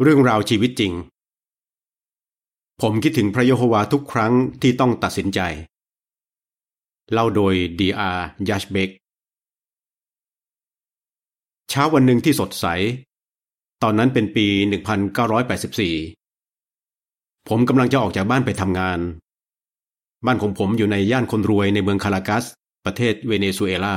[0.00, 0.92] เรื่องราวชีวิตจริง
[2.82, 5.40] ผมคิดถึงพระเยโฮวาทุกครั้งที่ต้องตัดสินใจ
[7.12, 8.90] เล่าโดยดีอาร์ยัชเบก
[11.70, 12.66] เช้าวันหนึ่งที่สดใส
[13.82, 14.46] ตอนนั้นเป็นปี
[16.12, 18.98] 1984 ผมกำลังจะออกจากบ้านไปทำงาน
[20.26, 22.44] บ้านของผมอยู่ในย่านคนรวยในเมืองคารากัส
[22.84, 23.96] ประเทศเวเนซุเอลา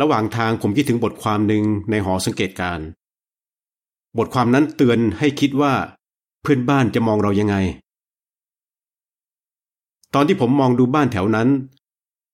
[0.00, 2.88] ระหว่างทางผมคิดถึงบทความหนึ่งในหอสังเกตการณ์
[4.16, 5.72] บทความนั้นเตือนให้คิดว่า
[6.42, 7.56] เพื่อนบ้านจะมองเรายังไง
[10.14, 11.48] ตอนที่ผมมองดูบ้านแถวนั้น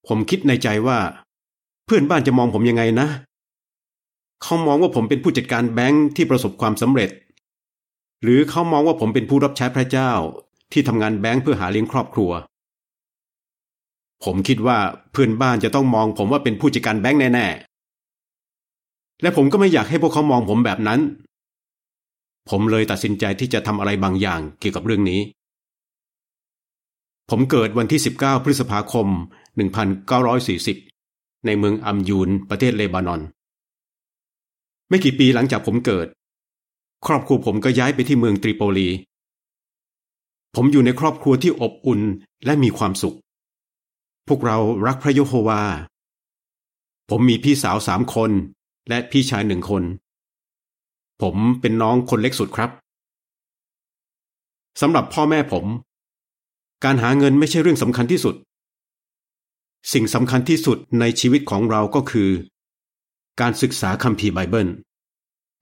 [0.09, 0.99] ผมคิดในใจว่า
[1.87, 3.09] เพื่อนบ้านจะมองผมยังไงนะ
[4.43, 7.11] เขามองว่าผมเป็นผู้จัดการแบงค์ที่ประสบความสำเร็จ
[8.23, 10.11] หรือเขามองว่าผมเป็นผู้รับใช้พระเจ้า
[10.73, 12.31] ที่ทำงานแบงค์เพื่อหาเลี้ยงครอบครัว
[14.25, 14.79] ผมคิดว่า
[15.13, 21.01] เพื่อนบ้านจะต้องมองผมว่าเป็นผู้จัดการแบงค์แน่ๆ และผมก็ไม่อยากให้พวกเขามองผมแบบนั้น
[22.51, 25.21] ผมเลยตัดสินใจที่จะทำอะไรบางอย่างเกี่ยวกับเรื่องนี้
[27.31, 29.09] ผมเกิดวันที่ 19 พฤษภาคม
[30.67, 33.21] 1940 ในเมืองอัมยูน ประเทศเลบานอน
[34.89, 36.07] ไม่กี่ปีหลังจากผมเกิด
[37.07, 38.89] ครอบครัวผมก็ย้ายไปที่เมืองตริโปลี
[40.55, 42.01] ผมอยู่ในครอบครัวที่อบอุ่น
[42.45, 43.17] และมีความสุข
[44.29, 45.63] พวกเรารักพระโยโฮวา
[47.11, 48.31] ผมมีพี่สาวสามคน
[48.89, 49.83] และพี่ชายหนึ่งคน
[51.25, 52.71] ผมเป็นน้องคนเล็กสุดครับ
[54.81, 55.65] สำหรับพ่อแม่ผม
[56.85, 58.35] การหาเงินไม่ใช่เรื่องสำคัญที่สุด
[59.93, 62.31] สิ่งสำคัญที่สุดในชีวิตของเราก็คือ
[63.41, 64.69] การศึกษาคัมภีร์ไบเบิล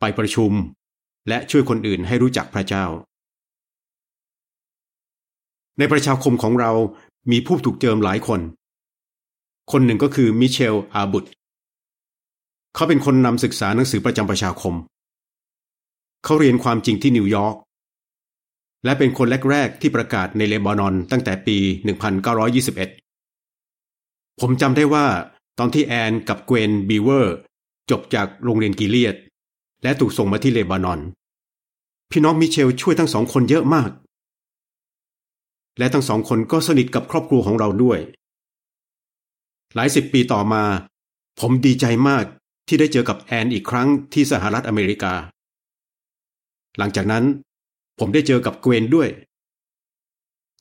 [0.01, 0.53] ไปประชุม
[1.29, 2.85] และช่วยคนอื่นให้รู้จักพระเจ้า
[5.79, 6.73] ในประชาคมของเรา
[7.31, 8.41] มีผู้ถูกเจิมหลายคน
[9.73, 11.25] คนหนึ่งก็คือมิเชลอาบุต
[12.75, 14.75] เขาเป็นคนนำศึกษาหนังสือประจำประชาคม
[16.25, 17.57] เขาเรียนความจริงที่นิวยอร์ก
[18.85, 21.57] และเป็นคนแรก ๆ ที่ประกาศในเลบานอนตั้งแต่ปี
[23.19, 25.07] 1921 ผมจำได้ว่า
[25.59, 27.37] ตอนที่แอนกับเกวนบีเวอร์
[27.91, 29.17] จบจากโรงเรียนกิเลียด
[29.83, 31.01] และถูกส่งมาที่เลบานอน
[32.11, 33.91] พี่น้องมิเชลช่วยทั้งสองคนเยอะมาก
[35.79, 37.99] และทั้งสองคนก็สนิทกับครอบครัวของเราด้วย
[39.75, 40.63] หลายสิบปีต่อมา
[41.41, 42.25] ผมดีใจมาก
[42.69, 45.15] ที่ได้เจอกับแอนอีกครั้งที่สหรัฐอเมริกา
[46.79, 47.25] หลังจากนั้น
[47.99, 49.09] ผมได้เจอกับเกวนด้วย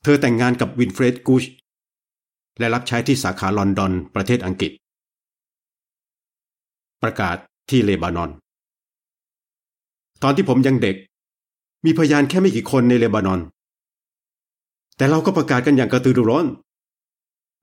[0.03, 1.43] เธอแต่งงานกับวินเฟรดกูช
[2.59, 4.71] และรับใช้ที่สาขาลอนดอนประเทศอังกฤษ
[7.03, 7.37] ประกาศ
[7.69, 8.31] ที่เลบานอน
[10.23, 10.95] ตอนที่ผมยังเด็ก
[11.85, 13.39] มีพยานแค่ไม่กี่คนในเลบานอน
[14.97, 16.47] แต่เราก็ประกาศกันอย่างกระตือรือร้น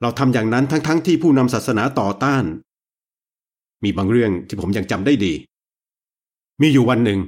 [0.01, 2.45] เราทำอย่างนั้นทั้งๆทที่ผู้นำศาสนาต่อต้าน
[3.85, 5.33] มีบางเรื่องที่ผมยังจำได้ดี
[6.61, 7.19] มีอยู่วันหนึ่ง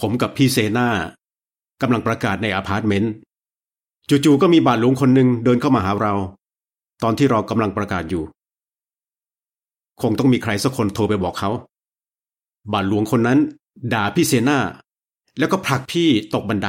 [0.00, 0.88] ผมกับพี่เซนา
[1.82, 3.12] กำลังประกาศในอพาร์ตเมนต์
[4.08, 6.14] จู่ๆก็มีบาทหลวงคนหนึ่งเดินเข้ามาหาเรา
[7.02, 8.24] ตอนที่เรากำลังประกาศอยู่
[10.02, 11.50] คงต้องมีใครสักคนโทรไปบอกเขา
[12.72, 13.38] บาทหลวงคนนั้น
[13.92, 14.58] ด่าพี่เซนา
[15.38, 16.68] แล้วก็ผลักพี่ตกบันได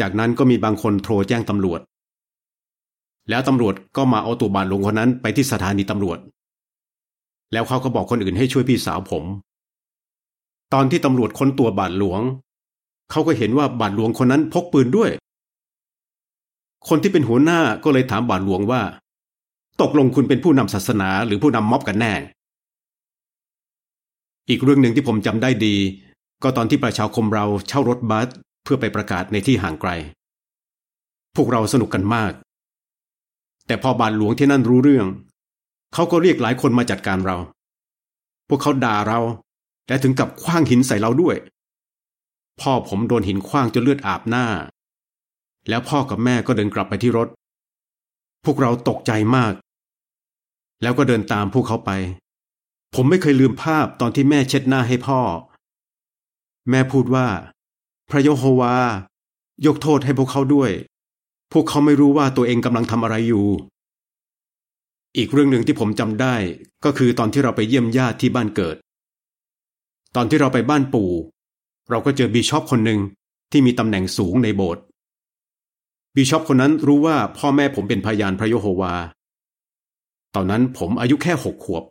[0.00, 1.80] จากนั้นก็มีบางคนโทรแจ้งตำรวจ
[3.30, 6.18] แล้วตำรวจก็มาเอาตัวบาทหลวงคนนั้นไปที่สถานีตำรวจ
[7.52, 9.24] แล้วเขาก็บอกคนอื่นให้ช่วยพี่สาวผม
[10.74, 12.20] ตอนที่ตำรวจค้นตัวบาทหลวง
[13.10, 15.10] เขาก็เห็นว่าบาทหลวงคนนั้นพกปืนด้วย
[16.88, 18.82] คนที่เป็นหัวหน้าก็เลยถามบาทหลวงว่า
[19.80, 22.12] ตกลงคุณเป็นผู้นำศาสนาหรือผู้นำม็อบกันแน่
[24.48, 25.76] อีกเรื่องหนึ่งที่ผมจำได้ดี
[26.42, 28.28] ก็ตอนที่ประชาคมเราเช่ารถบัส
[28.64, 29.90] เพื่อไปประกาศในที่ห่างไกล
[31.36, 32.32] พวกเราสนุกกันมาก
[33.66, 35.06] แต่พอบาทหลวงที่นั่นรู้เรื่อง
[35.94, 37.36] เขาก็เรียกหลายคนมาจัดการเรา
[38.48, 39.20] พวกเขาด่าเรา
[39.88, 41.36] และถึงกับคว้างหินใส่เราด้วย
[42.60, 44.46] พ่อผมโดนหินคว้างจนเลือดอาบหน้า
[45.68, 47.28] แล้วพ่อกับแม่ก็เดินกลับไปที่รถ
[48.44, 49.54] พวกเราตกใจมาก
[50.82, 51.90] แล้วก็เดินตามพวกเขาไป
[52.94, 55.20] ผมไม่เคยลืมภาพตอนที่แม่เช็ดหน้าให้พ่อ
[56.70, 57.26] แม่พูดว่า
[58.10, 58.74] พระโยโฮวา
[59.66, 60.70] ยกโทษให้พวกเขาด้วย
[61.52, 63.46] พวกเขาไม่รู้ว่าตัวเองกำลังทำอะไรอยู่
[65.16, 66.34] อีกเรื่องหนึ่งที่ผมจำได้
[66.84, 68.76] ก็คือตอนที่เราไปเยี่ยมญาติที่บ้านเกิด
[70.16, 71.10] ตอนที่เราไปบ้านปู่
[71.90, 73.00] เราก็เจอบีชอปคนหนึ่ง
[73.50, 74.82] ที่มีตำแหน่งสูงในโบสถ์
[76.14, 78.94] บีชอปคนนั้นรู้ว่าพ่อแม่ผมเป็นพยานพระโยโฮวา
[80.34, 81.84] ตอนนั้นผมอายุแค่หกขวบ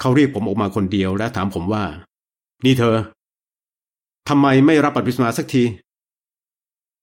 [0.00, 1.84] เขาเรียกผมออกมาคนเดียวและถามผมว่า
[2.64, 2.96] นี่เธอ
[4.28, 5.62] ทำไมไม่รับบัพติศมาสักที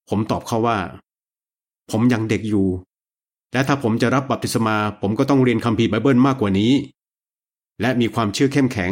[0.09, 0.77] ผมตอบเขาว่า
[1.91, 2.67] ผมยังเด็กอยู่
[3.53, 6.71] และถ้าผมจะรับบัพติศมา ผมก็ต้องเรียนคัมภีร์ไบเบิลมากกว่านี้
[7.81, 8.91] และมีความเชื่อเข้มแข็ง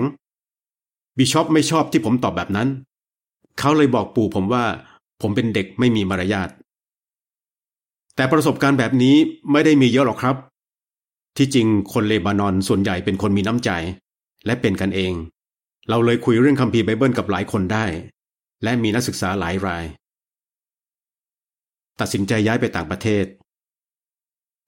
[1.19, 2.67] บิชอปไม่ชอบที่ผมตอบแบบนั้น
[3.59, 4.63] เขาเลยบอกปู่ผมว่า
[5.21, 6.49] ผมเป็นเด็กไม่มีมารยาท
[8.15, 9.15] แต่ประสบการณ์แบบนี้
[9.51, 10.35] ไม่ได้มีเยอะหรอกครับ
[11.37, 13.69] ที่จริงคนเลบานอนส่วนใหญ่เป็นคนมีน้ำใจ
[14.45, 15.13] และเป็นกันเอง
[15.89, 17.85] เราเลยคุยเรื่องคัมภีร์ไบเบิลกับหลายคนได้
[18.63, 19.85] และมีนักศึกษาหลายราย
[21.99, 23.25] ตัดสินใจย้ายไปต่างประเทศ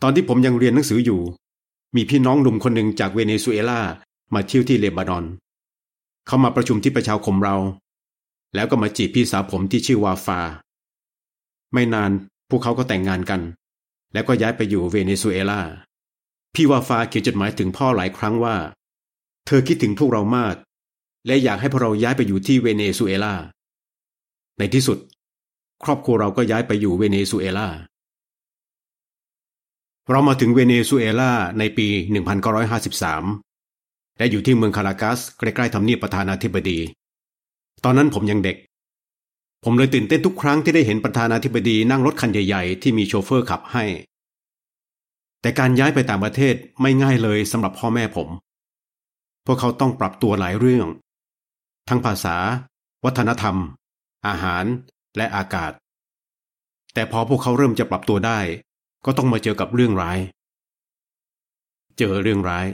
[0.01, 1.21] ตอนที่ผมยังเรียนหนังสืออยู่
[1.95, 3.81] มีพี่น้องหนุ่มคนหนึ่งจากเวเนซุเอลา
[4.33, 5.25] มาเที่ยวที่เลบานอน
[6.27, 7.55] เขามาประชุมที่ประชาคมเรา
[8.55, 10.39] แล้วก็มาจีบพี่สาวผมที่ชื่อวาฟา
[11.73, 12.11] ไม่นาน
[12.49, 13.41] พวกเขาก็แต่งงานกัน
[14.13, 15.61] แล้วก็ย้ายไปอยู่เวเนซุเอลา
[16.53, 18.55] พี่วาฟาเขียนจดหมายถึงพ่อหลายครั้งว่า
[19.45, 20.55] เธอคิดถึงพวกเรามาก
[21.25, 23.33] และอยากให้พวกเราย้ายไปอยู่ที่เวเนซุเอลา
[24.57, 24.97] ในที่สุด
[25.83, 27.67] ครอบครัวเราก็ย้ายไปอยู่เวเนซุเอลา
[30.09, 31.87] เรามาถึงเวเนซุเอลาในปี
[32.51, 33.50] 1953
[34.21, 36.79] และอยู่ที่เมืองคารากัสใกล้ๆทำเนียบประธานาธิบดี
[37.83, 38.57] ตอนนั้นผมยังเด็ก
[39.63, 43.85] ผมเลยตื่นเต้นทุกครั้งที่ได้เห็นประธานาธิบดีนั่งรถคันใหญ่ๆ ที่มีโชเฟอร์ขับให้
[45.41, 48.29] แต่การย้ายไปต่างประเทศไม่ง่ายเลยสำหรับพ่อแม่ผม
[49.45, 50.87] พวกเขาต้องปรับตัวหลายเรื่อง
[51.89, 52.37] ทั้งภาษา
[53.05, 53.55] วัฒนธรรม
[54.27, 54.65] อาหาร
[55.17, 55.71] และอากาศ
[56.93, 58.39] แต่พอพวกเขาเริ่มจะปรับตัวได้
[59.05, 60.19] ก็ต้องมาเจอกับเรื่องร้าย
[61.97, 62.67] เจอเรื่องร้าย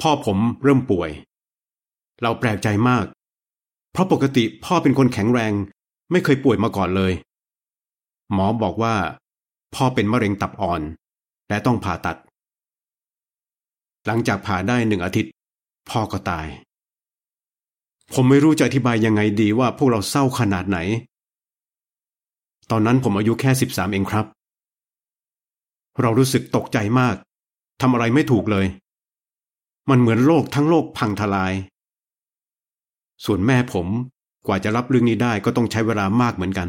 [0.00, 1.10] พ่อผมเริ่มป่วย
[2.22, 3.06] เราแปลกใจมาก
[3.92, 5.52] เพราะปกติพ่อเป็นคนแข็งแรง
[6.10, 7.12] ไม่เคยป่วยมาก่อนเลย
[8.32, 8.94] หมอบอกว่า
[9.74, 10.80] พ่อเป็นมะเร็งตับอ่อน
[11.48, 12.16] และต้องผ่าตัด
[14.06, 15.32] หลังจากผ่าได้หนึ่งอาทิตย์
[15.90, 16.46] พ่อก็ตาย
[18.14, 20.78] ผมไม่รู้จะอธิบายยังไงดีว่าพวกเราเศร้าขนาดไหน
[22.70, 24.26] ตอนนั้นผมอายุแค่สิบสามเองครับ
[26.00, 27.16] เรารู้สึกตกใจมาก
[27.80, 28.66] ทำอะไรไม่ถูกเลย
[29.90, 31.52] มันเหมือนโลกทั้งโลกพังทลาย
[33.24, 33.86] ส่วนแม่ผม
[34.46, 36.68] กว่าจะรับเรื่องนี้ได้ก็ต้องใช้เวลามากเหมือนกัน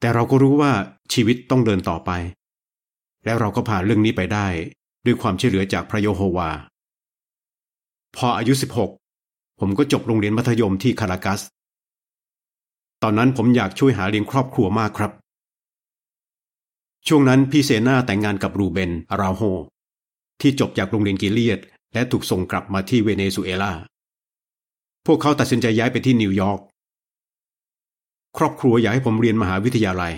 [0.00, 0.72] แต่เราก็รู้ว่า
[1.12, 2.10] ชีวิตต้องเดินต่อไป
[3.24, 4.46] แล้วเราก็ผ่านเรื่องนี้ไปได้
[5.04, 6.50] ด้วยความช่วยเหลือจากพระโยโฮวา
[8.16, 8.52] พออายุ
[9.06, 11.40] 16 ผมก็จบโรงเรียนมัธยมที่คารากัส
[13.02, 15.12] ตอนนั้นผมอยากช่วยหาเลี้ยงครอบครัวมากครับ
[17.08, 19.42] ช่วงนั้นพี่เซนาแต่งงานกับรูเบน อาราโฮ
[20.40, 21.60] ที่จบจากโรงเรียนกิเลียด
[21.94, 23.72] และถูกส่งกลับมาที่เวเนซุเอลา
[25.06, 26.60] พวกเขาตัดสินใจย้ายไปที่นิวยอร์ก
[28.38, 30.14] ครอบครัวอยากให้ผมเรียนมหาวิทยาลัย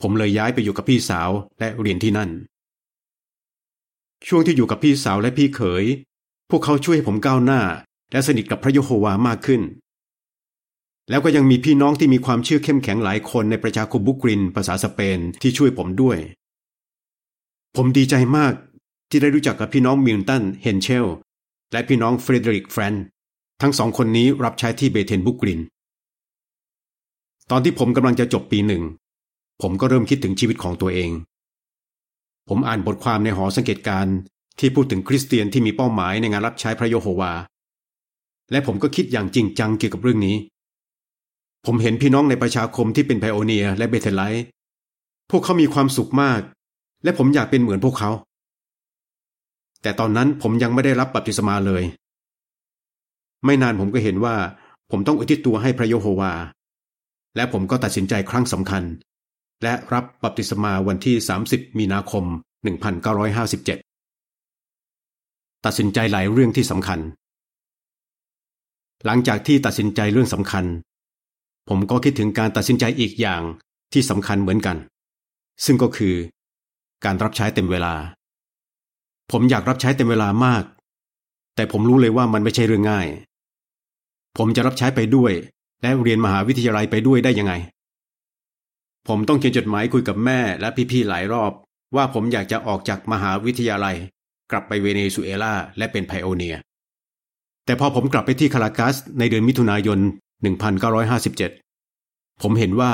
[0.00, 2.30] ผมเลยย้ายไปอยู่กับพี่สาวและเรียนที่นั่น
[4.28, 5.84] ช่วงที่อยู่กับพี่สาวและพี่เขย
[6.50, 7.60] พวกเขาช่วยให้ผมก้าวหน้า
[8.12, 9.62] และสนิทกับพระยะโฮวามากขึ้น
[11.10, 16.18] แล้วก็ยังมีพี่น้องที่มีความเชื่อเข้มแข็งหลายคนในประชาคมบรุกลินภาษาสเปนที่ช่วยผมด้วย
[17.76, 18.54] ผมดีใจมาก
[19.10, 21.06] ที่ได้รู้จักกับพี่น้องมิลตันเฮนเชล
[21.72, 22.94] และพี่น้องเฟรเดริกแฟรนซ์
[23.60, 25.60] ทั้งสองคนนี้รับใช้ที่เบเธลบรุกลิน
[27.50, 28.82] ตอนที่ผมกำลังจะจบปีหนึ่ง
[29.62, 31.10] ผมก็เริ่มคิดถึงชีวิตของตัวเอง
[32.48, 34.06] ผมอ่านบทความในหอสังเกตการณ์
[34.58, 37.32] ที่พูดถึงคริสเตียนที่มีเป้าหมายในงานรับใช้พระยะโฮวา
[38.50, 40.36] และผมก็คิดอย่างจริงจังเกี่ยวกับเรื่องนี้
[41.66, 44.44] ผมเห็นพี่น้องในประชาคมที่เป็นไพโอเนียร์และเบเธไลท์
[45.30, 46.40] พวกเขามีความสุขมาก
[47.04, 48.10] และผมอยากเป็นเหมือนพวกเขา
[49.82, 51.82] แต่ตอนนั้นผมยังไม่ได้รับบัพติศมาเลย
[53.44, 54.34] ไม่นานผมก็เห็นว่า
[54.90, 56.32] ผมต้องอุทิศตัวให้พระยะโฮวา
[57.36, 58.82] และผมก็ตัดสินใจครั้งสำคัญ
[59.62, 62.24] และรับบัพติศมาวันที่ 30 มีนาคม
[63.14, 67.00] 1957 ตัดสินใจหลายเรื่องที่สำคัญ
[69.04, 70.64] หลังจากที่ตัดสินใจเรื่องสำคัญ
[71.68, 73.42] ผมก็คิดถึงการตัดสินใจอีกอย่าง
[73.92, 74.76] ที่สำคัญเหมือนกัน
[75.64, 76.14] ซึ่งก็คือ
[77.04, 77.94] การรับใช้เต็มเวลา
[79.30, 80.64] ผมอยากรับใช้เต็มเวลามาก
[81.54, 83.06] แต่ผมรู้เลยว่ามันไม่ใช่เรื่องง่าย
[84.38, 85.32] ผมจะรับใช้ไปด้วย
[85.82, 87.52] และเรียนมหาวิทยาลัยไปด้วยได้ยังไง
[89.08, 91.52] ผมต้องเขียนจดหมายคุยกับแม่และพี่ๆหลายรอบ
[91.96, 93.96] ว่าผมอยากจะออกจากมหาวิทยาลัย
[94.50, 96.56] กลับไปเวเนซุเอลาและเป็นไพโอเนีย
[97.64, 99.98] แต่พอผมกลับไปที่คารากัสในเดือนมิถุนายน
[101.20, 102.92] 1957 ผมเห็นว่า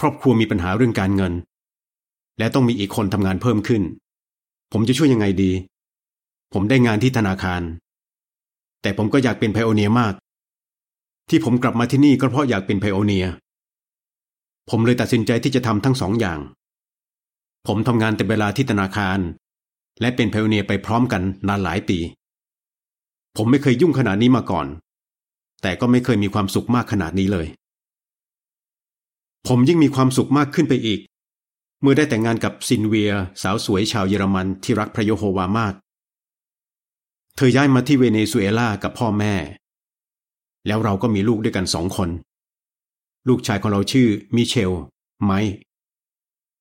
[0.00, 1.32] ครอบครัวมีปัญหาเรื่องการเงิน
[2.38, 3.82] และต้องมีอีกคนทำงานเพิ่มขึ้น
[4.72, 5.52] ผมจะช่วยยังไงดี
[6.52, 7.62] ผมได้งานที่ธนาคาร
[8.82, 10.14] แต่ผมก็อยากเป็นไพโอเนียมาก
[11.28, 13.26] ที่ผมกลับมาที่นี่ก็เพราะอยากเป็นไพโอเนีย
[14.70, 16.38] ผมเลยตัดสินใจที่จะทำทั้งสองอย่าง
[17.66, 19.18] ผมทำงานแต่เวลาที่ธนาคาร
[20.00, 21.98] และเป็นไพโอเนียไปพร้อมกันนานหลายปี
[23.36, 24.66] ผมไม่เคยยุ่งขนาดนี้มาก่อน
[25.62, 27.46] แต่ก็ไม่เคยมีความสุขมากขนาดนี้เลย
[29.48, 31.00] ผมยิ่งมีความสุขมากขึ้นไปอีก
[31.80, 33.12] เมื่อได้แต่งงานกับซินเวีย
[33.42, 35.74] สาวสวยชาวเยอรมันที่รักพระโยโฮวามาก
[37.40, 39.34] เธอย้ายมาที่เวเนซุเอลากับพ่อแม่
[40.66, 42.10] แล้วเราก็มีลูกด้วยกันสองคน
[43.28, 44.72] ลูกชายของเราชื่อมิเชล
[45.24, 45.32] ไม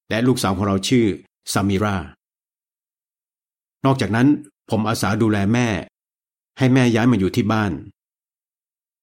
[0.10, 1.06] และลูกสาวของเราชื่อ
[1.54, 1.96] ซามิรา
[3.86, 4.28] นอกจากนั้น
[4.70, 5.68] ผมอาสาดูแลแม่
[6.58, 7.72] ให้แม่ย้ายมาอยู่ที่บ้าน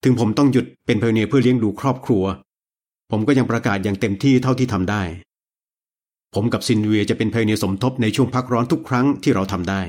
[0.02, 2.24] ถึงผมต้องหยุดเป็นไพโอเนียร์เพื่อเลี้ยงดูครอบครัว
[3.10, 5.02] ผมก็ยังประกาศอย่างเต็มที่เท่าที่ทำได้
[6.34, 9.82] ผมกับซินเวียจะเป็นไพโอเนียร์สมทบในช่วงพักร้อนทุกครั้งที่เราทำได้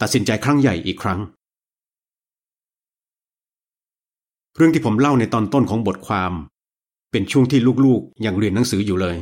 [0.00, 1.20] ตัดสินใจครั้งใหญ่อีกครั้ง
[4.56, 6.32] เรื่องที่ผมเล่าในตอนต้นของบทความ
[7.10, 9.16] เป็นช่วงที่ลูกๆยังเรียนหนังสืออยู่เลย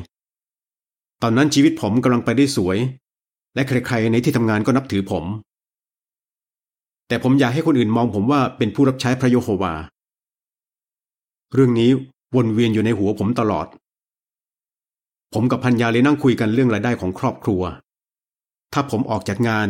[1.23, 2.79] ตอนนั้นชีวิตผมกำลังไปได้สวย
[3.55, 5.25] และใครๆในที่ทำงานก็นับถือผม
[7.09, 9.75] แต่ผมอยากให้คนอื่นมองผมว่าเป็นผู้รับใช้พระโยโฮวา
[11.55, 11.91] เรื่องนี้
[12.37, 13.67] วนเวียนอยู่ในหัวผมตลอด
[15.35, 17.63] ผมกับพัญญาเลยนั่งคุยกันเรื่องรายได้ของครอบครัว
[18.73, 19.69] ถ้าผมออกจากงาน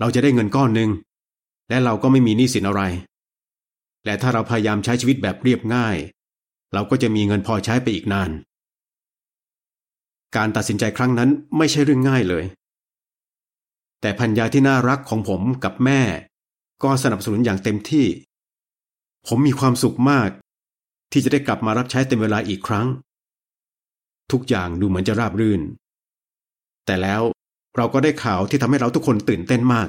[0.00, 0.90] เราจะได้เงินก้อนหนึ่ง
[1.68, 2.82] และเราก็ไม่มีหนี้สินอะไร
[4.04, 5.96] และถ้าเราพยายามใช้ชีวิตแบบเรียบง่าย
[6.72, 8.30] เราก็จะมีเงินพอใช้ไปอีกนาน
[10.36, 12.44] การตัดสินใจครั้งนั้นไม่ใช่เรื่องง่ายเลย
[14.00, 16.00] แต่พัญญาที่น่ารักของผมกับแม่
[16.82, 18.06] ก็สนับสนุนอย่างเต็มที่
[19.26, 20.30] ผมมีความสุขมาก
[21.12, 22.86] ที่จะได้กลับมารับใช้เต็มเวลาอีกครั้ง
[24.32, 25.60] ทุกอย่างดูเหมือนจะราบรื่น
[26.86, 27.22] แต่แล้ว
[27.76, 29.88] เราก็ได้ข่าวที่ทำให้เราทุกคนตื่นเต้นมาก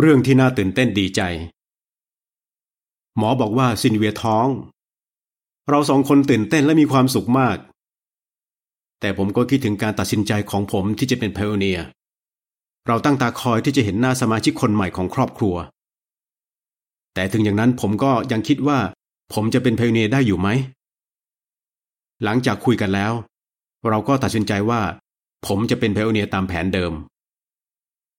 [0.00, 1.22] เรื่องที่น่าตื่นเต้นดีใจ
[3.16, 4.48] หมอบอกว่าซินเวียท้อง
[5.68, 7.56] เราสองคนตื่นเต้นและมีความสุขมาก
[9.00, 11.78] แต่ผมก็คิดถึงการตัดสินใจของผมที่จะเป็นพโอเนีย
[12.86, 15.56] เราตั้งตาคอยที่จะเห็นหน้าสมาชิกคนใหม่ของครอบครัว
[17.14, 18.78] แต่ถึงอย่างนั้นผมก็ยังคิดว่า
[19.34, 20.48] ผมจะเป็นพโอเนียได้อยู่ไหม
[22.24, 23.12] หลังจากคุยกันแล้ว
[23.88, 24.80] เราก็ตัดสินใจว่า
[25.46, 26.92] ผมจะเป็นพโอเนียตามแผนเดิม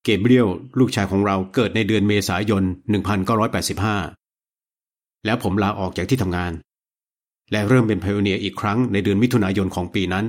[0.03, 0.47] เกเบรียล
[0.79, 2.63] ลูกชายของเราเกิดในเดือนเมษายน
[4.29, 6.51] 1985 แล้วผมลาออกจากที่ทำงาน
[7.51, 10.25] และเริ่มเป็นพโอเนียอีกครั้งในเดือนมิถุนายนของปีนั้น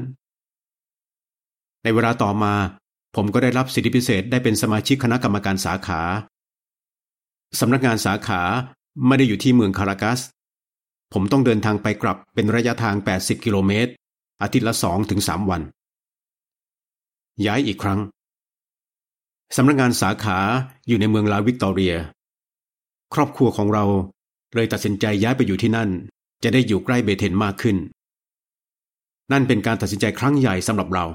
[1.83, 2.55] ในเวลาต่อมา
[3.17, 6.01] ผมก็ได้รับสิทธิพิเศษได้เป็นสมาชิกคณะกรรมการสาขา
[7.61, 8.43] สำนักงานสาขา
[9.07, 10.21] ไม่ได้อยู่ที่เมืองคารากัส
[11.13, 13.93] ผมต้องเดินทางไปกลับเป็นระยะทาง 80 กิโลเมตร
[14.42, 15.62] อาทิตย์ละ2ถึง3วัน
[17.47, 18.00] ย้ายอีกครั้ง
[19.56, 20.38] สำนักงานสาขา
[20.87, 21.94] อยู่ในเมืองลาวิกตอเรีย
[23.14, 23.85] ครอบครัวของเรา
[24.54, 25.90] เลยตัดสินใจย้ายไปอยู่ที่นั่น
[26.42, 27.76] จะได้อยู่ใกล้เบเทนมากขึ้น
[29.32, 31.06] นั่นเป็นการตัดสินใจครั้งใหญ่สำหรับเรา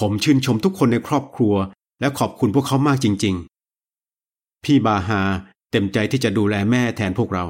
[0.00, 1.54] ผมชื่นชมทุกคนในครอบครัว
[2.00, 3.34] และขอบคุณพวกเขามากจริง
[4.00, 5.20] ๆ พี่บาฮา
[5.70, 7.44] เต็มใจที่จะดูแลแม่แทนพวกเรา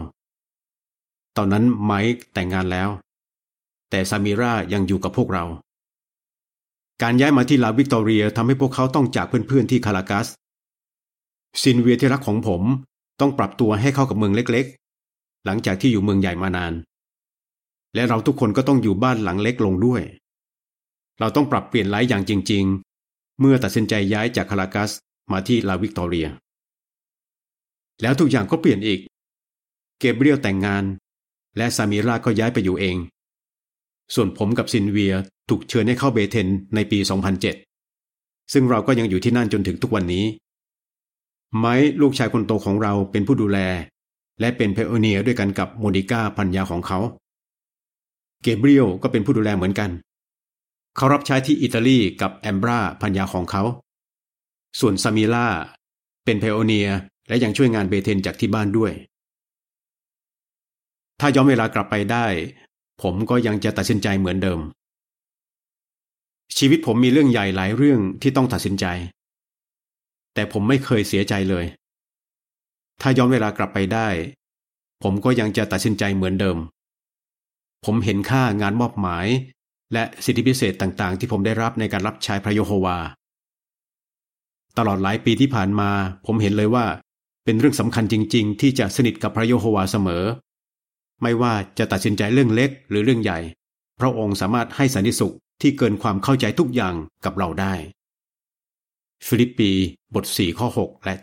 [1.37, 2.89] ตอนนั้นไมค์แต่งงานแล้ว
[3.91, 5.45] แต่ซามิรายังอยู่กับพวกเรา
[7.03, 10.27] การย้ายมาที่ลาวิกตอเรียทำให้พวกเขาต้องจากเพื่อนๆที่คารากัส
[11.63, 12.63] ซินเวียที่รักของผม
[13.21, 16.73] ต้องปรับตัวให้เข้ากับเมืองเล็กๆ หลังจากที่อยู่เมืองใหญ่มานาน
[17.95, 20.03] และเราทุกคนก็ต้องอยู่บ้านหลังเล็กลงด้วย
[21.21, 22.65] เราต้องปรับเปลี่ยนหลายอย่างจริง
[23.03, 24.91] ๆ เมื่อตัดสินใจย้ายจากคารากัส
[25.33, 26.29] มาที่ลาวิกตอเรีย
[28.03, 29.01] แล้วทุกอย่างก็เปลี่ยนอีก
[29.99, 30.85] เกเบรียลแต่งงาน
[31.57, 32.97] และซามิราก็ย้ายไปอยู่เอง
[34.15, 35.15] ส่วนผมกับซินเวีย
[35.49, 36.99] ถูกเชิญให้เข้าเบเธลในปี
[37.75, 40.25] 2007 ซึ่งเราก็ยังอยู่ที่นั่นจนถึงทุกวันนี้
[41.59, 43.59] ไมค์ลูกชายคนโตของเราเป็นผู้ดูแล
[44.41, 46.99] และเป็นเพโอเนียด้วยกันกับโมนิก้าพันยาของเขา
[48.43, 49.91] เกเบรียลก็เป็นผู้ดูแลเหมือนกัน
[50.97, 53.63] เขารับใช้ที่อิตาลีกับแอมบราพัญญาของเขา
[54.81, 55.49] ส่วนซามิล่า
[56.25, 56.89] เป็นเพโอเนีย
[57.29, 58.93] และยังช่วยงานเบเทนจากที่บ้านด้วย
[61.21, 62.27] ถ้าย้อนเวลากลับไปได้
[63.03, 64.61] ผมก็ยังจะตัดสินใจเหมือนเดิม
[66.57, 68.87] ชีวิตผมมีเรื่องใหญ่หลายเรื่องที่ต้องตัดสินใจ
[70.35, 71.65] แต่ผมไม่เคยเสียใจเลย
[73.01, 74.09] ถ้าย้อนเวลากลับไปได้
[75.03, 76.59] ผมก็ยังจะตัดสินใจเหมือนเดิม
[77.85, 79.27] ผมเห็นค่างานมอบหมาย
[79.93, 82.99] และสิทธิพิเศษต่างๆ ที่ผมได้รับในการรับใช้พระโยโฮวา
[84.79, 85.91] ตลอดหลายปีที่ผ่านมา
[86.27, 86.87] ผมเห็นเลยว่า
[87.45, 90.25] เป็นเรื่องสำคัญจริง ๆ ที่จะสนิทกับพระโยโฮวาเสมอ
[91.23, 93.39] ไม่ว่าจะตัดสินใจเรื่องเล็กหรือเรื่องใหญ่
[94.01, 96.95] พระองค์สามารถให้สันติสุขที่เกินความเข้าใจทุกอย่าง
[97.25, 97.75] กับเราได้
[99.27, 99.71] ฟิลิปปี
[100.15, 101.15] บท 4 ข้อ 6 และ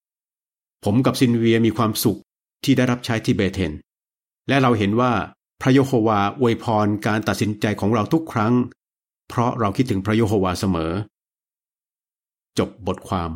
[0.00, 2.20] 7 ผมกับซินเวียมีความสุข
[2.64, 3.72] ที่ได้รับใช้ที่เบเทน
[4.48, 5.12] และเราเห็นว่า
[5.60, 8.54] พระโยโฮวาอวยพรการตัดสินใจของเราทุกครั้ง
[9.28, 10.92] เพราะเราคิดถึงพระโยโฮวาเสมอ
[12.58, 13.30] จบบทความ